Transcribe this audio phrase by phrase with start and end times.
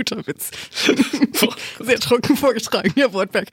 [0.00, 0.50] Guter Witz.
[1.78, 3.48] Sehr trocken vorgetragen, Herr Wortberg.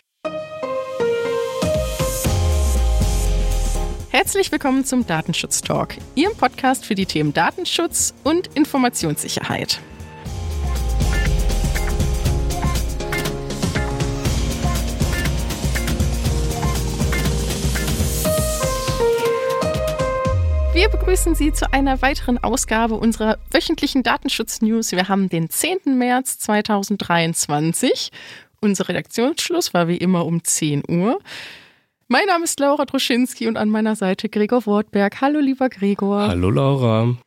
[4.12, 9.82] Herzlich willkommen zum Datenschutz Talk, Ihrem Podcast für die Themen Datenschutz und Informationssicherheit.
[20.88, 24.94] Wir begrüßen Sie zu einer weiteren Ausgabe unserer wöchentlichen Datenschutz-News.
[24.94, 25.98] Wir haben den 10.
[25.98, 28.10] März 2023.
[28.62, 31.20] Unser Redaktionsschluss war wie immer um 10 Uhr.
[32.08, 35.20] Mein Name ist Laura Droschinski und an meiner Seite Gregor Wortberg.
[35.20, 36.26] Hallo, lieber Gregor.
[36.26, 37.18] Hallo, Laura.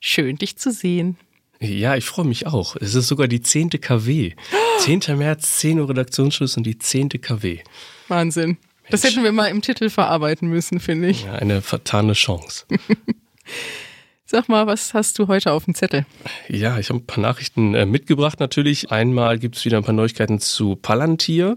[0.00, 1.16] Schön, dich zu sehen.
[1.60, 2.76] Ja, ich freue mich auch.
[2.76, 3.70] Es ist sogar die 10.
[3.70, 4.34] KW.
[4.80, 5.16] 10.
[5.16, 7.08] März, 10 Uhr Redaktionsschluss und die 10.
[7.08, 7.60] KW.
[8.08, 8.58] Wahnsinn.
[8.90, 11.24] Das hätten wir mal im Titel verarbeiten müssen, finde ich.
[11.24, 12.64] Ja, eine vertane Chance.
[14.24, 16.04] Sag mal, was hast du heute auf dem Zettel?
[16.48, 18.90] Ja, ich habe ein paar Nachrichten äh, mitgebracht natürlich.
[18.90, 21.56] Einmal gibt es wieder ein paar Neuigkeiten zu Palantir.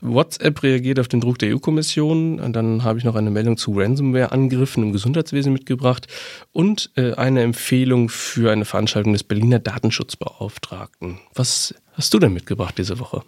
[0.00, 2.52] WhatsApp reagiert auf den Druck der EU-Kommission.
[2.52, 6.06] Dann habe ich noch eine Meldung zu Ransomware-Angriffen im Gesundheitswesen mitgebracht
[6.52, 11.18] und äh, eine Empfehlung für eine Veranstaltung des Berliner Datenschutzbeauftragten.
[11.34, 13.24] Was hast du denn mitgebracht diese Woche?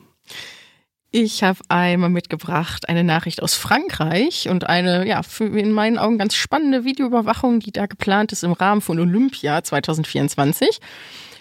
[1.14, 6.34] Ich habe einmal mitgebracht eine Nachricht aus Frankreich und eine, ja, in meinen Augen ganz
[6.34, 10.80] spannende Videoüberwachung, die da geplant ist im Rahmen von Olympia 2024.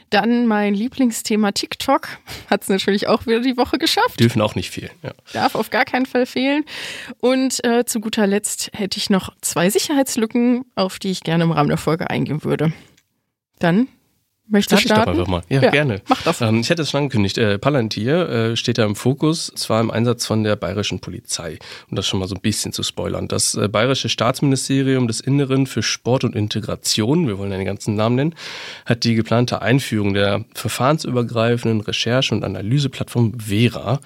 [0.10, 2.10] Dann mein Lieblingsthema TikTok.
[2.50, 4.20] Hat es natürlich auch wieder die Woche geschafft.
[4.20, 4.92] Dürfen auch nicht fehlen.
[5.04, 5.14] Ja.
[5.32, 6.66] Darf auf gar keinen Fall fehlen.
[7.22, 11.52] Und äh, zu guter Letzt hätte ich noch zwei Sicherheitslücken, auf die ich gerne im
[11.52, 12.74] Rahmen der Folge eingehen würde.
[13.60, 13.88] Dann
[14.52, 15.12] Möchtest du starten?
[15.12, 15.42] Ich doch einfach mal.
[15.48, 16.02] Ja, ja, gerne.
[16.10, 16.42] Mach das.
[16.42, 17.38] Ähm, ich hätte es schon angekündigt.
[17.38, 21.58] Äh, Palantir äh, steht da im Fokus, zwar im Einsatz von der bayerischen Polizei.
[21.90, 23.30] Um das schon mal so ein bisschen zu spoilern.
[23.30, 27.96] Das äh, bayerische Staatsministerium des Inneren für Sport und Integration, wir wollen ja den ganzen
[27.96, 28.36] Namen nennen,
[28.86, 34.02] hat die geplante Einführung der verfahrensübergreifenden Recherche- und Analyseplattform Vera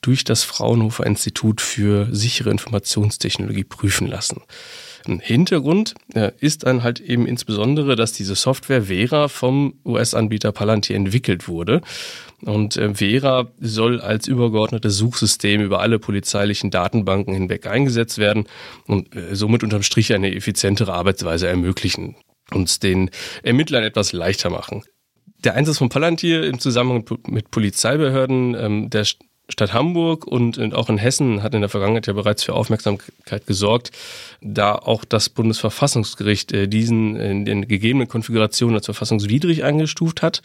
[0.00, 4.40] durch das Fraunhofer Institut für sichere Informationstechnologie prüfen lassen.
[5.06, 11.48] Hintergrund äh, ist dann halt eben insbesondere, dass diese Software Vera vom US-Anbieter Palantir entwickelt
[11.48, 11.80] wurde.
[12.42, 18.46] Und äh, Vera soll als übergeordnetes Suchsystem über alle polizeilichen Datenbanken hinweg eingesetzt werden
[18.86, 22.16] und äh, somit unterm Strich eine effizientere Arbeitsweise ermöglichen
[22.52, 23.10] und den
[23.42, 24.82] Ermittlern etwas leichter machen.
[25.44, 29.04] Der Einsatz von Palantir im Zusammenhang mit Polizeibehörden, ähm, der
[29.50, 33.90] Stadt Hamburg und auch in Hessen hat in der Vergangenheit ja bereits für Aufmerksamkeit gesorgt,
[34.40, 40.42] da auch das Bundesverfassungsgericht äh, diesen in den gegebenen Konfigurationen als verfassungswidrig eingestuft hat.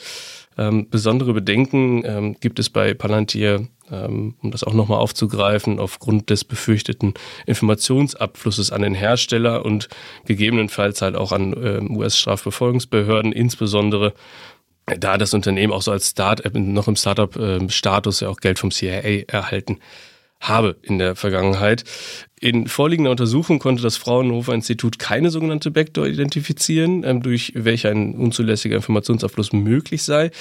[0.58, 6.30] Ähm, besondere Bedenken ähm, gibt es bei Palantir, ähm, um das auch nochmal aufzugreifen, aufgrund
[6.30, 7.14] des befürchteten
[7.46, 9.90] Informationsabflusses an den Hersteller und
[10.26, 14.14] gegebenenfalls halt auch an äh, US-Strafverfolgungsbehörden, insbesondere
[14.86, 19.24] da das Unternehmen auch so als Start-up noch im Startup-Status ja auch Geld vom CIA
[19.28, 19.80] erhalten
[20.40, 21.84] habe in der Vergangenheit.
[22.40, 28.16] In vorliegender Untersuchung konnte das Fraunhofer Institut keine sogenannte Backdoor identifizieren, ähm, durch welche ein
[28.16, 30.32] unzulässiger Informationsabfluss möglich sei.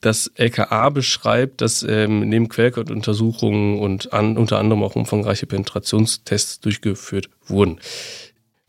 [0.00, 7.30] Das LKA beschreibt, dass ähm, neben Quellcode-Untersuchungen und an, unter anderem auch umfangreiche Penetrationstests durchgeführt
[7.46, 7.78] wurden.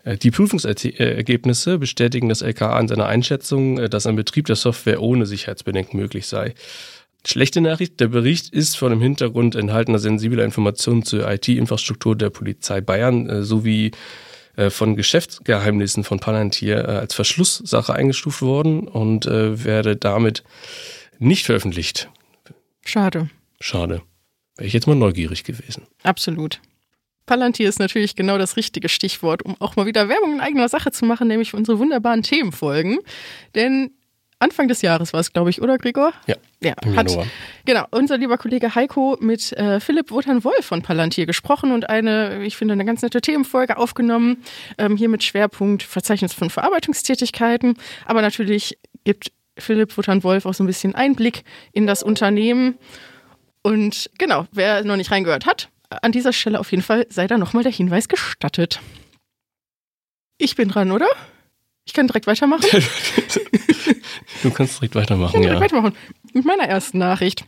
[0.03, 5.01] Äh, die Prüfungsergebnisse bestätigen das LKA in seiner Einschätzung, äh, dass ein Betrieb der Software
[5.01, 6.53] ohne Sicherheitsbedenken möglich sei.
[7.25, 12.81] Schlechte Nachricht, der Bericht ist vor dem Hintergrund enthaltener sensibler Informationen zur IT-Infrastruktur der Polizei
[12.81, 13.91] Bayern äh, sowie
[14.69, 20.43] von Geschäftsgeheimnissen von Palantir als Verschlusssache eingestuft worden und werde damit
[21.17, 22.07] nicht veröffentlicht.
[22.85, 23.31] Schade.
[23.59, 24.03] Schade.
[24.55, 25.87] Wäre ich jetzt mal neugierig gewesen.
[26.03, 26.61] Absolut.
[27.25, 30.91] Palantir ist natürlich genau das richtige Stichwort, um auch mal wieder Werbung in eigener Sache
[30.91, 32.99] zu machen, nämlich für unsere wunderbaren Themenfolgen.
[33.55, 33.91] Denn
[34.43, 36.11] Anfang des Jahres war es, glaube ich, oder Gregor?
[36.27, 36.35] Ja.
[36.61, 37.11] Ja, hat,
[37.65, 42.55] genau, unser lieber Kollege Heiko mit äh, Philipp Wotan-Wolf von Palantir gesprochen und eine, ich
[42.55, 44.43] finde, eine ganz nette Themenfolge aufgenommen.
[44.77, 47.75] Ähm, hier mit Schwerpunkt Verzeichnis von Verarbeitungstätigkeiten.
[48.05, 51.43] Aber natürlich gibt Philipp Wotan-Wolf auch so ein bisschen Einblick
[51.73, 52.77] in das Unternehmen.
[53.61, 55.69] Und genau, wer noch nicht reingehört hat,
[56.01, 58.79] an dieser Stelle auf jeden Fall sei da nochmal der Hinweis gestattet.
[60.37, 61.07] Ich bin dran, oder?
[61.85, 62.63] Ich kann direkt weitermachen.
[64.43, 65.77] du kannst direkt weitermachen, ich kann direkt ja.
[65.77, 65.97] weitermachen.
[66.33, 67.45] Mit meiner ersten Nachricht.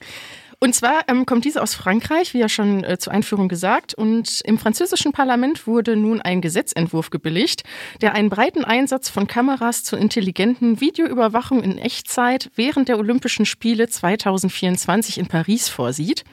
[0.60, 3.94] Und zwar ähm, kommt diese aus Frankreich, wie ja schon äh, zur Einführung gesagt.
[3.94, 7.64] Und im französischen Parlament wurde nun ein Gesetzentwurf gebilligt,
[8.02, 13.88] der einen breiten Einsatz von Kameras zur intelligenten Videoüberwachung in Echtzeit während der Olympischen Spiele
[13.90, 16.24] 2024 in Paris vorsieht.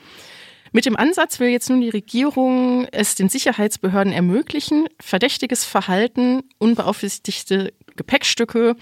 [0.74, 7.74] Mit dem Ansatz will jetzt nun die Regierung es den Sicherheitsbehörden ermöglichen, verdächtiges Verhalten, unbeaufsichtigte
[7.94, 8.76] Gepäckstücke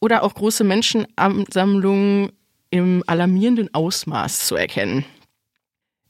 [0.00, 2.32] oder auch große Menschenansammlungen
[2.70, 5.04] im alarmierenden Ausmaß zu erkennen.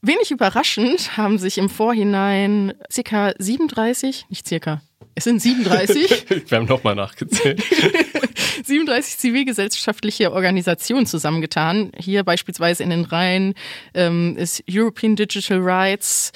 [0.01, 2.73] Wenig überraschend haben sich im Vorhinein
[3.03, 3.33] ca.
[3.37, 4.81] 37, nicht circa,
[5.17, 6.29] es sind 37.
[6.51, 7.63] Wir haben nochmal nachgezählt.
[8.63, 11.91] 37 zivilgesellschaftliche Organisationen zusammengetan.
[11.97, 13.55] Hier beispielsweise in den Reihen
[13.95, 16.33] ähm, ist European Digital Rights,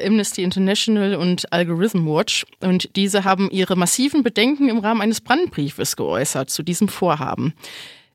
[0.00, 2.46] Amnesty International und Algorithm Watch.
[2.60, 7.52] Und diese haben ihre massiven Bedenken im Rahmen eines Brandbriefes geäußert zu diesem Vorhaben.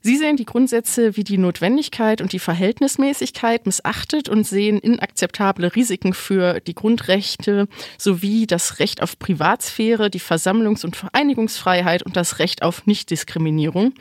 [0.05, 6.13] Sie sehen die Grundsätze wie die Notwendigkeit und die Verhältnismäßigkeit missachtet und sehen inakzeptable Risiken
[6.13, 12.63] für die Grundrechte sowie das Recht auf Privatsphäre, die Versammlungs- und Vereinigungsfreiheit und das Recht
[12.63, 13.93] auf Nichtdiskriminierung.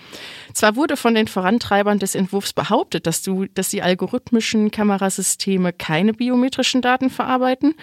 [0.53, 6.15] Zwar wurde von den Vorantreibern des Entwurfs behauptet, dass, du, dass die algorithmischen Kamerasysteme keine
[6.15, 7.77] biometrischen Daten verarbeiten,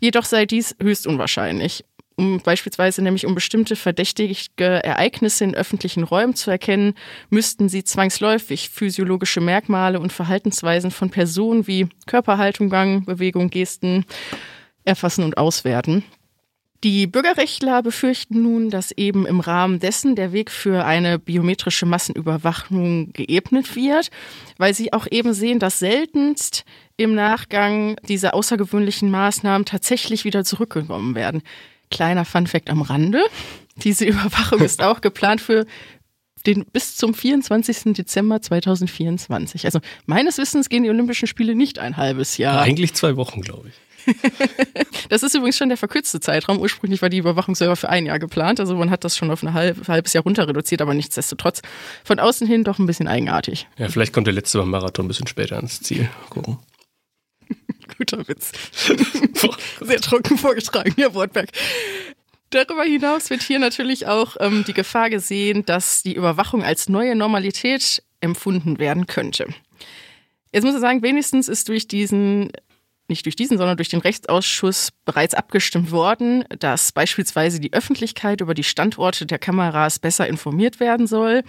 [0.00, 1.84] jedoch sei dies höchst unwahrscheinlich
[2.20, 6.94] um beispielsweise nämlich um bestimmte verdächtige Ereignisse in öffentlichen Räumen zu erkennen,
[7.30, 14.04] müssten sie zwangsläufig physiologische Merkmale und Verhaltensweisen von Personen wie Körperhaltung, Gang, Bewegung, Gesten
[14.84, 16.04] erfassen und auswerten.
[16.82, 23.12] Die Bürgerrechtler befürchten nun, dass eben im Rahmen dessen der Weg für eine biometrische Massenüberwachung
[23.12, 24.10] geebnet wird,
[24.56, 26.64] weil sie auch eben sehen, dass seltenst
[26.96, 31.42] im Nachgang diese außergewöhnlichen Maßnahmen tatsächlich wieder zurückgenommen werden.
[31.90, 33.22] Kleiner Funfact am Rande.
[33.76, 35.66] Diese Überwachung ist auch geplant für
[36.46, 37.94] den bis zum 24.
[37.94, 39.66] Dezember 2024.
[39.66, 42.62] Also meines Wissens gehen die Olympischen Spiele nicht ein halbes Jahr.
[42.62, 43.74] Eigentlich zwei Wochen, glaube ich.
[45.10, 46.58] das ist übrigens schon der verkürzte Zeitraum.
[46.58, 48.58] Ursprünglich war die Überwachung selber für ein Jahr geplant.
[48.60, 51.60] Also man hat das schon auf ein halb, halbes Jahr runter reduziert, aber nichtsdestotrotz
[52.04, 53.68] von außen hin doch ein bisschen eigenartig.
[53.76, 56.08] Ja, vielleicht kommt der letzte Marathon ein bisschen später ans Ziel.
[56.30, 56.58] Gucken.
[57.96, 58.52] Guter Witz.
[59.80, 61.50] Sehr trocken vorgetragen, Herr Wortberg.
[62.50, 67.14] Darüber hinaus wird hier natürlich auch ähm, die Gefahr gesehen, dass die Überwachung als neue
[67.14, 69.46] Normalität empfunden werden könnte.
[70.52, 72.50] Jetzt muss ich sagen, wenigstens ist durch diesen,
[73.06, 78.54] nicht durch diesen, sondern durch den Rechtsausschuss bereits abgestimmt worden, dass beispielsweise die Öffentlichkeit über
[78.54, 81.44] die Standorte der Kameras besser informiert werden soll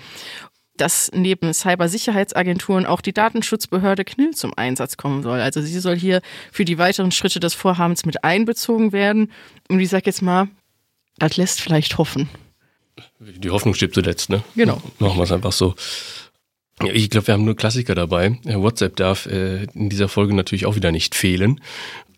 [0.77, 5.39] dass neben Cybersicherheitsagenturen auch die Datenschutzbehörde KNIL zum Einsatz kommen soll.
[5.39, 6.21] Also sie soll hier
[6.51, 9.31] für die weiteren Schritte des Vorhabens mit einbezogen werden.
[9.69, 10.47] Und ich sage jetzt mal,
[11.18, 12.29] das lässt vielleicht hoffen.
[13.19, 14.44] Die Hoffnung stirbt zuletzt, ne?
[14.56, 14.81] Genau.
[15.00, 15.75] Machen wir es einfach so.
[16.83, 18.39] Ich glaube, wir haben nur Klassiker dabei.
[18.44, 21.62] WhatsApp darf äh, in dieser Folge natürlich auch wieder nicht fehlen.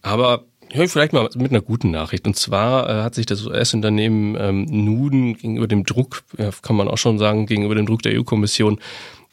[0.01, 2.25] Aber ja, vielleicht mal mit einer guten Nachricht.
[2.25, 6.87] Und zwar äh, hat sich das US-Unternehmen ähm, Nuden gegenüber dem Druck, ja, kann man
[6.87, 8.79] auch schon sagen, gegenüber dem Druck der EU-Kommission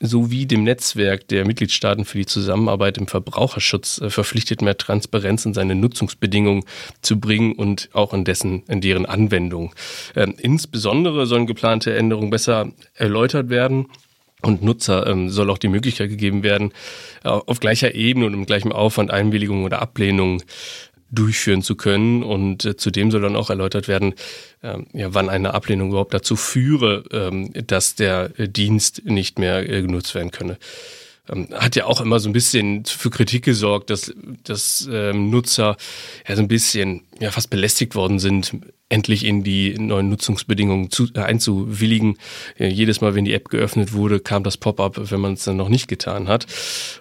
[0.01, 5.55] sowie dem Netzwerk der Mitgliedstaaten für die Zusammenarbeit im Verbraucherschutz äh, verpflichtet, mehr Transparenz in
[5.55, 6.65] seine Nutzungsbedingungen
[7.03, 9.75] zu bringen und auch in dessen, in deren Anwendung.
[10.17, 13.87] Ähm, insbesondere sollen geplante Änderungen besser erläutert werden.
[14.43, 16.73] Und Nutzer ähm, soll auch die Möglichkeit gegeben werden,
[17.25, 20.43] äh, auf gleicher Ebene und im gleichen Aufwand Einwilligungen oder Ablehnungen
[21.11, 22.23] durchführen zu können.
[22.23, 24.15] Und äh, zudem soll dann auch erläutert werden,
[24.63, 29.69] äh, ja, wann eine Ablehnung überhaupt dazu führe, ähm, dass der äh, Dienst nicht mehr
[29.69, 30.59] äh, genutzt werden könne.
[31.29, 34.13] Ähm, hat ja auch immer so ein bisschen für Kritik gesorgt, dass,
[34.45, 35.77] dass ähm, Nutzer
[36.27, 38.57] ja so ein bisschen ja fast belästigt worden sind
[38.89, 42.17] endlich in die neuen Nutzungsbedingungen zu, äh, einzuwilligen.
[42.59, 45.57] Ja, jedes Mal, wenn die App geöffnet wurde, kam das Pop-up, wenn man es dann
[45.57, 46.47] noch nicht getan hat.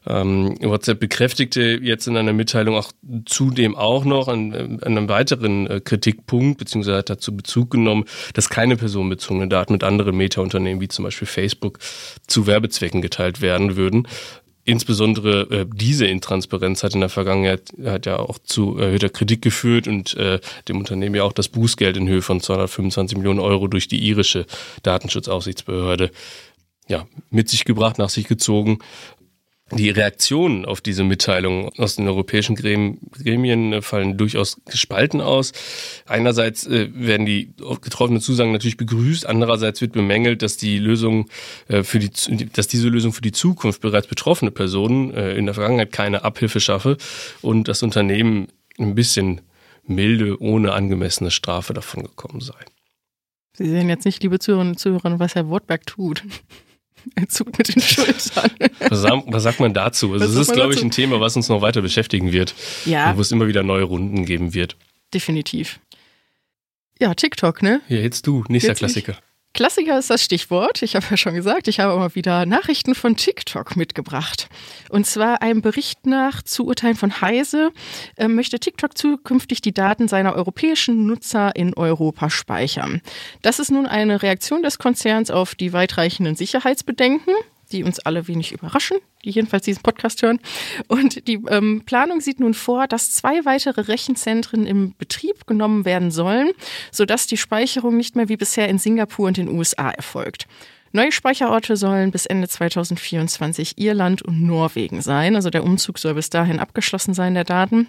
[0.05, 2.91] Ähm, WhatsApp bekräftigte jetzt in einer Mitteilung auch
[3.25, 8.49] zudem auch noch an, an einem weiteren äh, Kritikpunkt, beziehungsweise hat dazu Bezug genommen, dass
[8.49, 11.79] keine personenbezogenen Daten mit anderen Meta-Unternehmen wie zum Beispiel Facebook
[12.27, 14.07] zu Werbezwecken geteilt werden würden.
[14.69, 19.87] Insbesondere äh, diese Intransparenz hat in der Vergangenheit hat ja auch zu erhöhter Kritik geführt
[19.87, 23.87] und äh, dem Unternehmen ja auch das Bußgeld in Höhe von 225 Millionen Euro durch
[23.87, 24.45] die irische
[24.83, 26.11] Datenschutzaufsichtsbehörde
[26.87, 28.77] ja, mit sich gebracht, nach sich gezogen.
[29.71, 35.51] Die Reaktionen auf diese Mitteilung aus den europäischen Gremien äh, fallen durchaus gespalten aus.
[36.05, 41.29] Einerseits äh, werden die getroffenen Zusagen natürlich begrüßt, andererseits wird bemängelt, dass die Lösung
[41.67, 42.09] äh, für die,
[42.51, 46.97] dass diese Lösung für die Zukunft bereits betroffene Personen in der Vergangenheit keine Abhilfe schaffe
[47.41, 48.47] und das Unternehmen
[48.77, 49.41] ein bisschen
[49.85, 52.55] milde, ohne angemessene Strafe davon gekommen sei.
[53.53, 56.23] Sie sehen jetzt nicht, liebe Zuhörerinnen und Zuhörer, was Herr Wortberg tut.
[57.15, 58.51] Er zuckt mit den Schultern.
[58.89, 60.13] Was, was sagt man dazu?
[60.13, 62.53] Also, das ist, glaube ich, ein Thema, was uns noch weiter beschäftigen wird.
[62.85, 63.15] Ja.
[63.15, 64.75] Wo es immer wieder neue Runden geben wird.
[65.13, 65.79] Definitiv.
[66.99, 67.81] Ja, TikTok, ne?
[67.87, 69.13] Ja, jetzt du, nächster jetzt Klassiker.
[69.13, 69.28] Ich.
[69.53, 70.83] Klassiker ist das Stichwort.
[70.83, 74.47] Ich habe ja schon gesagt, ich habe mal wieder Nachrichten von TikTok mitgebracht.
[74.89, 77.71] Und zwar einem Bericht nach zu Urteilen von Heise
[78.15, 83.01] äh, möchte TikTok zukünftig die Daten seiner europäischen Nutzer in Europa speichern.
[83.41, 87.33] Das ist nun eine Reaktion des Konzerns auf die weitreichenden Sicherheitsbedenken
[87.69, 90.39] die uns alle wenig überraschen, die jedenfalls diesen Podcast hören.
[90.87, 96.11] Und die ähm, Planung sieht nun vor, dass zwei weitere Rechenzentren im Betrieb genommen werden
[96.11, 96.51] sollen,
[96.91, 100.47] sodass die Speicherung nicht mehr wie bisher in Singapur und den USA erfolgt.
[100.91, 105.35] Neue Speicherorte sollen bis Ende 2024 Irland und Norwegen sein.
[105.35, 107.87] Also der Umzug soll bis dahin abgeschlossen sein der Daten.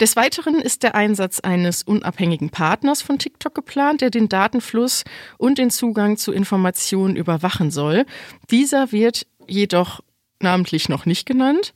[0.00, 5.04] Des Weiteren ist der Einsatz eines unabhängigen Partners von TikTok geplant, der den Datenfluss
[5.38, 8.04] und den Zugang zu Informationen überwachen soll.
[8.50, 10.00] Dieser wird jedoch
[10.40, 11.72] namentlich noch nicht genannt.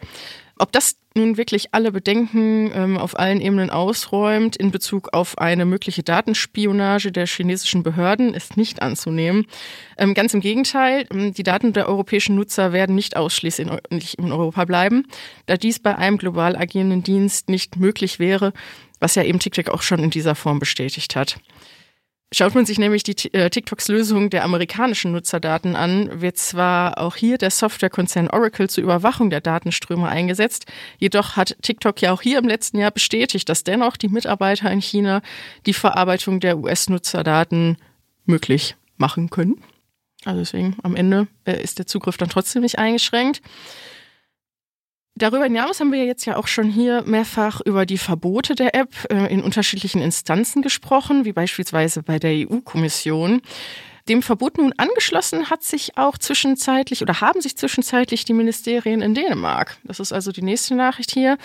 [0.59, 5.67] Ob das nun wirklich alle Bedenken ähm, auf allen Ebenen ausräumt in Bezug auf eine
[5.67, 9.47] mögliche Datenspionage der chinesischen Behörden, ist nicht anzunehmen.
[9.99, 14.65] Ähm, ganz im Gegenteil, ähm, die Daten der europäischen Nutzer werden nicht ausschließlich in Europa
[14.65, 15.07] bleiben,
[15.45, 18.53] da dies bei einem global agierenden Dienst nicht möglich wäre,
[18.99, 21.39] was ja eben TikTok auch schon in dieser Form bestätigt hat.
[22.33, 27.15] Schaut man sich nämlich die äh, TikToks Lösung der amerikanischen Nutzerdaten an, wird zwar auch
[27.15, 30.67] hier der Softwarekonzern Oracle zur Überwachung der Datenströme eingesetzt,
[30.99, 34.81] jedoch hat TikTok ja auch hier im letzten Jahr bestätigt, dass dennoch die Mitarbeiter in
[34.81, 35.23] China
[35.67, 37.77] die Verarbeitung der US-Nutzerdaten
[38.25, 39.63] möglich machen können.
[40.25, 43.41] Also deswegen am Ende äh, ist der Zugriff dann trotzdem nicht eingeschränkt.
[45.19, 48.91] Darüber hinaus haben wir jetzt ja auch schon hier mehrfach über die Verbote der App
[49.11, 53.41] äh, in unterschiedlichen Instanzen gesprochen, wie beispielsweise bei der EU-Kommission.
[54.11, 59.15] Dem Verbot nun angeschlossen hat sich auch zwischenzeitlich oder haben sich zwischenzeitlich die Ministerien in
[59.15, 59.79] Dänemark.
[59.85, 61.39] Das ist also die nächste Nachricht hier.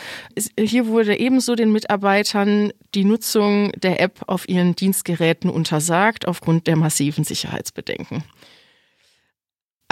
[0.59, 6.75] Hier wurde ebenso den Mitarbeitern die Nutzung der App auf ihren Dienstgeräten untersagt aufgrund der
[6.75, 8.23] massiven Sicherheitsbedenken.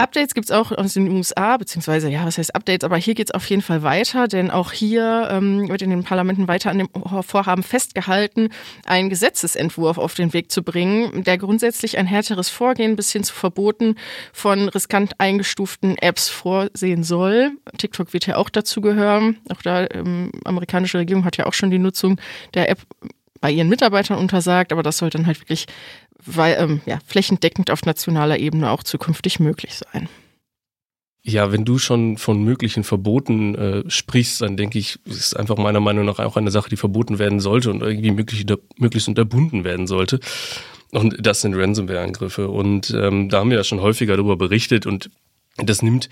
[0.00, 3.28] Updates gibt es auch aus den USA, beziehungsweise, ja, was heißt Updates, aber hier geht
[3.28, 6.78] es auf jeden Fall weiter, denn auch hier ähm, wird in den Parlamenten weiter an
[6.78, 6.88] dem
[7.22, 8.48] Vorhaben festgehalten,
[8.86, 13.34] einen Gesetzesentwurf auf den Weg zu bringen, der grundsätzlich ein härteres Vorgehen bis hin zu
[13.34, 13.96] Verboten
[14.32, 17.52] von riskant eingestuften Apps vorsehen soll.
[17.76, 19.38] TikTok wird ja auch dazu gehören.
[19.50, 22.18] Auch da, ähm, amerikanische Regierung hat ja auch schon die Nutzung
[22.54, 22.80] der App
[23.40, 25.66] bei ihren Mitarbeitern untersagt, aber das soll dann halt wirklich
[26.24, 30.08] weil, ähm, ja, flächendeckend auf nationaler Ebene auch zukünftig möglich sein.
[31.22, 35.80] Ja, wenn du schon von möglichen Verboten äh, sprichst, dann denke ich, ist einfach meiner
[35.80, 38.46] Meinung nach auch eine Sache, die verboten werden sollte und irgendwie möglich,
[38.78, 40.20] möglichst unterbunden werden sollte.
[40.92, 42.48] Und das sind Ransomware-Angriffe.
[42.48, 45.10] Und ähm, da haben wir ja schon häufiger darüber berichtet und
[45.58, 46.08] das nimmt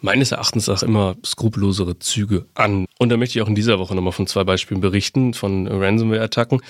[0.00, 2.86] meines Erachtens auch immer skrupellosere Züge an.
[2.98, 6.60] Und da möchte ich auch in dieser Woche nochmal von zwei Beispielen berichten, von Ransomware-Attacken.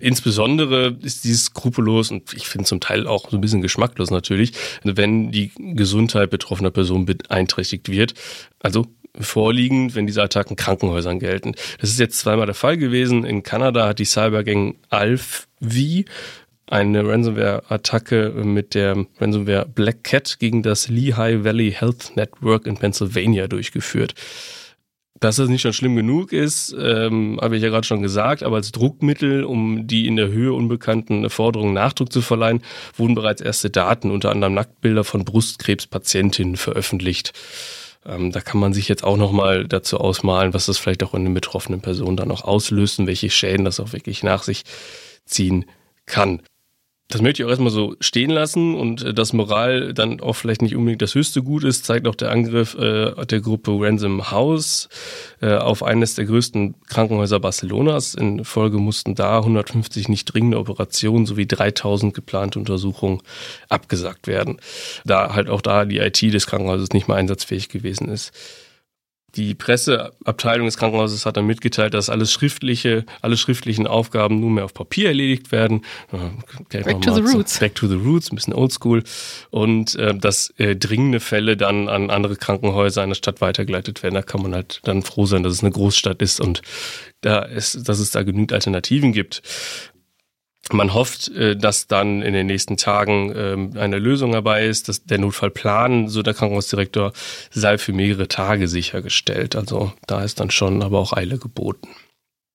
[0.00, 4.52] Insbesondere ist dieses skrupellos und ich finde zum Teil auch so ein bisschen geschmacklos natürlich,
[4.82, 8.14] wenn die Gesundheit betroffener Personen beeinträchtigt wird.
[8.60, 8.86] Also
[9.18, 11.54] vorliegend, wenn diese Attacken Krankenhäusern gelten.
[11.80, 13.24] Das ist jetzt zweimal der Fall gewesen.
[13.24, 16.04] In Kanada hat die Cybergang ALF-V
[16.68, 23.46] eine Ransomware-Attacke mit der Ransomware Black Cat gegen das Lehigh Valley Health Network in Pennsylvania
[23.46, 24.14] durchgeführt.
[25.18, 28.56] Dass das nicht schon schlimm genug ist, ähm, habe ich ja gerade schon gesagt, aber
[28.56, 32.62] als Druckmittel, um die in der Höhe unbekannten Forderungen Nachdruck zu verleihen,
[32.96, 37.32] wurden bereits erste Daten, unter anderem Nacktbilder von Brustkrebspatientinnen veröffentlicht.
[38.04, 41.24] Ähm, da kann man sich jetzt auch nochmal dazu ausmalen, was das vielleicht auch in
[41.24, 44.64] den betroffenen Personen dann auch auslöst und welche Schäden das auch wirklich nach sich
[45.24, 45.64] ziehen
[46.04, 46.42] kann.
[47.08, 50.60] Das möchte ich auch erstmal so stehen lassen und äh, dass Moral dann auch vielleicht
[50.60, 54.88] nicht unbedingt das höchste Gut ist, zeigt auch der Angriff äh, der Gruppe Ransom House
[55.40, 58.14] äh, auf eines der größten Krankenhäuser Barcelonas.
[58.14, 63.22] In Folge mussten da 150 nicht dringende Operationen sowie 3000 geplante Untersuchungen
[63.68, 64.58] abgesagt werden,
[65.04, 68.32] da halt auch da die IT des Krankenhauses nicht mehr einsatzfähig gewesen ist.
[69.36, 74.64] Die Presseabteilung des Krankenhauses hat dann mitgeteilt, dass alles schriftliche, alle schriftlichen Aufgaben nur mehr
[74.64, 75.82] auf Papier erledigt werden.
[76.70, 77.58] Back to the roots.
[77.58, 79.02] Back to the roots, ein bisschen oldschool.
[79.50, 84.14] Und äh, dass äh, dringende Fälle dann an andere Krankenhäuser in der Stadt weitergeleitet werden.
[84.14, 86.62] Da kann man halt dann froh sein, dass es eine Großstadt ist und
[87.20, 89.42] da ist, dass es da genügend Alternativen gibt.
[90.72, 95.04] Man hofft, äh, dass dann in den nächsten Tagen ähm, eine Lösung dabei ist, dass
[95.04, 97.12] der Notfallplan, so der Krankenhausdirektor,
[97.50, 99.54] sei für mehrere Tage sichergestellt.
[99.54, 101.88] Also da ist dann schon aber auch Eile geboten.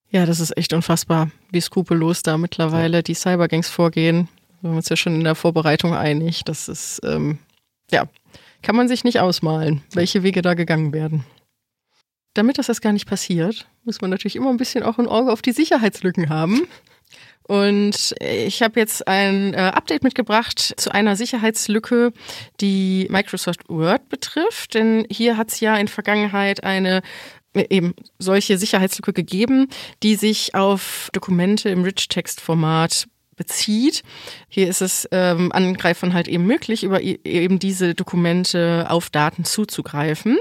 [0.09, 3.01] Ja, das ist echt unfassbar, wie skrupellos da mittlerweile ja.
[3.01, 4.27] die Cybergangs vorgehen.
[4.59, 6.43] Wir haben uns ja schon in der Vorbereitung einig.
[6.43, 7.39] Das ist, ähm,
[7.91, 8.05] ja,
[8.61, 11.23] kann man sich nicht ausmalen, welche Wege da gegangen werden.
[12.33, 15.31] Damit das, das gar nicht passiert, muss man natürlich immer ein bisschen auch ein Auge
[15.31, 16.67] auf die Sicherheitslücken haben.
[17.51, 22.13] Und ich habe jetzt ein äh, Update mitgebracht zu einer Sicherheitslücke,
[22.61, 24.73] die Microsoft Word betrifft.
[24.73, 27.01] Denn hier hat es ja in Vergangenheit eine
[27.53, 29.67] äh, eben solche Sicherheitslücke gegeben,
[30.01, 34.03] die sich auf Dokumente im Rich-Text-Format bezieht.
[34.47, 40.37] Hier ist es ähm, Angreifern halt eben möglich, über eben diese Dokumente auf Daten zuzugreifen.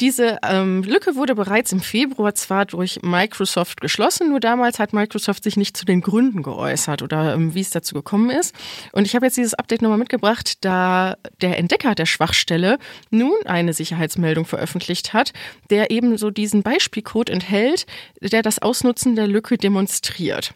[0.00, 5.42] Diese ähm, Lücke wurde bereits im Februar zwar durch Microsoft geschlossen, nur damals hat Microsoft
[5.42, 8.54] sich nicht zu den Gründen geäußert oder ähm, wie es dazu gekommen ist.
[8.92, 12.78] Und ich habe jetzt dieses Update nochmal mitgebracht, da der Entdecker der Schwachstelle
[13.10, 15.32] nun eine Sicherheitsmeldung veröffentlicht hat,
[15.70, 17.86] der eben so diesen Beispielcode enthält,
[18.20, 20.54] der das Ausnutzen der Lücke demonstriert.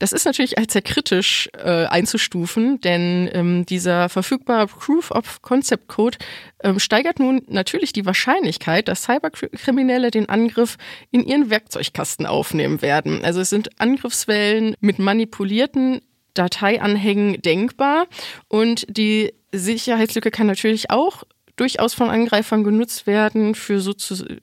[0.00, 5.88] Das ist natürlich als sehr kritisch äh, einzustufen, denn ähm, dieser verfügbare Proof of Concept
[5.88, 6.16] Code
[6.64, 10.78] ähm, steigert nun natürlich die Wahrscheinlichkeit, dass Cyberkriminelle den Angriff
[11.10, 13.22] in ihren Werkzeugkasten aufnehmen werden.
[13.22, 16.00] Also es sind Angriffswellen mit manipulierten
[16.32, 18.06] Dateianhängen denkbar
[18.48, 21.24] und die Sicherheitslücke kann natürlich auch
[21.60, 23.92] durchaus von Angreifern genutzt werden für, so,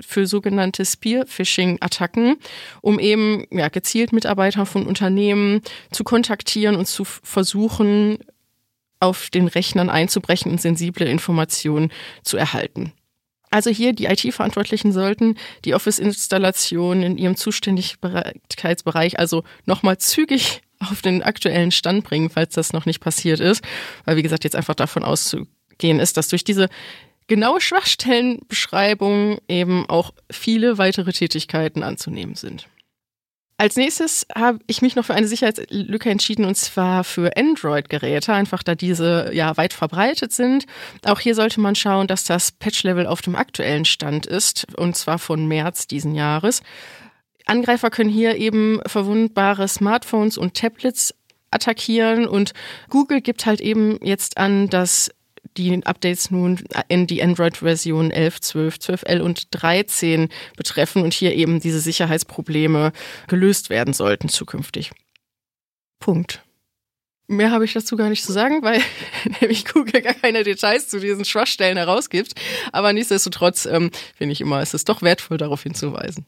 [0.06, 2.38] für sogenannte Spear-Phishing-Attacken,
[2.82, 8.20] um eben ja, gezielt Mitarbeiter von Unternehmen zu kontaktieren und zu versuchen,
[9.00, 11.92] auf den Rechnern einzubrechen und sensible Informationen
[12.24, 12.94] zu erhalten.
[13.50, 21.24] Also hier die IT-Verantwortlichen sollten die Office-Installation in ihrem Zuständigkeitsbereich also nochmal zügig auf den
[21.24, 23.64] aktuellen Stand bringen, falls das noch nicht passiert ist,
[24.06, 26.70] weil wie gesagt jetzt einfach davon auszugehen ist, dass durch diese
[27.28, 32.68] genaue Schwachstellenbeschreibung eben auch viele weitere Tätigkeiten anzunehmen sind.
[33.60, 38.62] Als nächstes habe ich mich noch für eine Sicherheitslücke entschieden und zwar für Android-Geräte, einfach
[38.62, 40.68] da diese ja weit verbreitet sind.
[41.04, 45.18] Auch hier sollte man schauen, dass das Patch-Level auf dem aktuellen Stand ist und zwar
[45.18, 46.62] von März diesen Jahres.
[47.48, 51.16] Angreifer können hier eben verwundbare Smartphones und Tablets
[51.50, 52.54] attackieren und
[52.90, 55.10] Google gibt halt eben jetzt an, dass
[55.58, 61.60] die Updates nun in die Android-Version 11, 12, 12L und 13 betreffen und hier eben
[61.60, 62.92] diese Sicherheitsprobleme
[63.28, 64.92] gelöst werden sollten zukünftig.
[66.00, 66.44] Punkt.
[67.30, 68.82] Mehr habe ich dazu gar nicht zu sagen, weil
[69.42, 72.34] nämlich Google gar keine Details zu diesen Schwachstellen herausgibt.
[72.72, 76.26] Aber nichtsdestotrotz ähm, finde ich immer, es ist doch wertvoll, darauf hinzuweisen.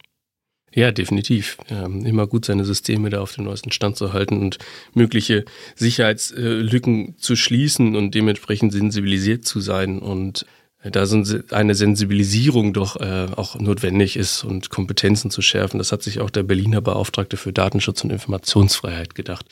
[0.73, 1.57] Ja, definitiv.
[1.70, 4.57] Ähm, immer gut, seine Systeme da auf den neuesten Stand zu halten und
[4.94, 10.46] mögliche Sicherheitslücken zu schließen und dementsprechend sensibilisiert zu sein und
[10.83, 11.05] äh, da
[11.51, 15.79] eine Sensibilisierung doch äh, auch notwendig ist und Kompetenzen zu schärfen.
[15.79, 19.46] Das hat sich auch der Berliner Beauftragte für Datenschutz und Informationsfreiheit gedacht.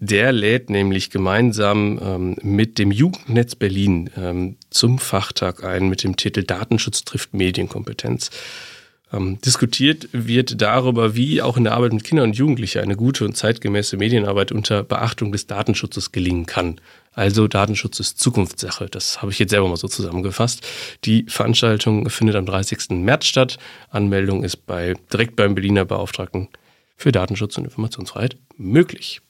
[0.00, 6.16] Der lädt nämlich gemeinsam ähm, mit dem Jugendnetz Berlin ähm, zum Fachtag ein mit dem
[6.16, 8.30] Titel Datenschutz trifft Medienkompetenz.
[9.12, 13.24] Ähm, diskutiert wird darüber, wie auch in der Arbeit mit Kindern und Jugendlichen eine gute
[13.24, 16.80] und zeitgemäße Medienarbeit unter Beachtung des Datenschutzes gelingen kann.
[17.12, 18.86] Also Datenschutz ist Zukunftssache.
[18.86, 20.66] Das habe ich jetzt selber mal so zusammengefasst.
[21.04, 22.90] Die Veranstaltung findet am 30.
[22.90, 23.58] März statt.
[23.90, 26.48] Anmeldung ist bei, direkt beim Berliner Beauftragten
[26.96, 29.20] für Datenschutz und Informationsfreiheit möglich.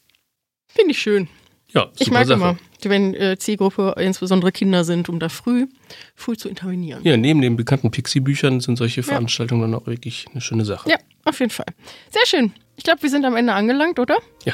[0.67, 1.29] Finde ich schön.
[1.71, 2.39] Ja, ich mag Sache.
[2.39, 5.67] immer, wenn äh, Zielgruppe insbesondere Kinder sind, um da früh,
[6.15, 7.03] früh zu intervenieren.
[7.03, 9.07] Ja, neben den bekannten Pixie-Büchern sind solche ja.
[9.07, 10.89] Veranstaltungen dann auch wirklich eine schöne Sache.
[10.89, 11.67] Ja, auf jeden Fall.
[12.09, 12.53] Sehr schön.
[12.75, 14.17] Ich glaube, wir sind am Ende angelangt, oder?
[14.45, 14.53] Ja,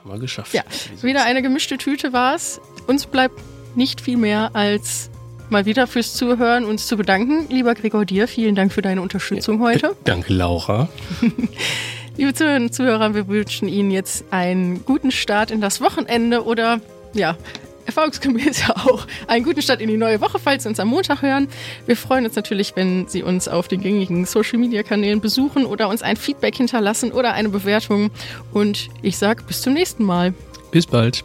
[0.00, 0.54] haben wir geschafft.
[0.54, 0.62] Ja,
[1.02, 2.60] wieder eine gemischte Tüte war es.
[2.86, 3.38] Uns bleibt
[3.76, 5.10] nicht viel mehr als
[5.50, 7.46] mal wieder fürs Zuhören uns zu bedanken.
[7.50, 9.96] Lieber Gregor, dir vielen Dank für deine Unterstützung ja, heute.
[10.04, 10.88] Danke, Laura.
[12.16, 16.80] Liebe Zuhörerinnen und Zuhörer, wir wünschen Ihnen jetzt einen guten Start in das Wochenende oder
[17.12, 17.36] ja,
[17.84, 21.20] erfahrungsgemäß ja auch einen guten Start in die neue Woche, falls Sie uns am Montag
[21.20, 21.48] hören.
[21.84, 25.90] Wir freuen uns natürlich, wenn Sie uns auf den gängigen Social Media Kanälen besuchen oder
[25.90, 28.10] uns ein Feedback hinterlassen oder eine Bewertung.
[28.50, 30.32] Und ich sage bis zum nächsten Mal.
[30.70, 31.22] Bis bald.